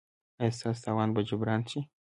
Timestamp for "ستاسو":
0.57-0.81